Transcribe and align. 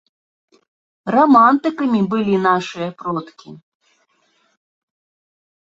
Рамантыкамі 1.15 2.01
былі 2.13 2.35
нашыя 2.47 2.89
продкі! 3.03 3.49